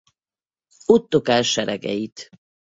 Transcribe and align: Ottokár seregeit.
Ottokár 0.85 1.43
seregeit. 1.43 2.29